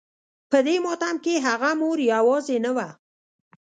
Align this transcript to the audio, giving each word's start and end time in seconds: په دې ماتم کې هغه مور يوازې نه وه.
په 0.51 0.57
دې 0.65 0.75
ماتم 0.85 1.15
کې 1.23 1.43
هغه 1.47 1.69
مور 1.81 1.97
يوازې 2.13 2.57
نه 2.65 2.71
وه. 2.75 2.89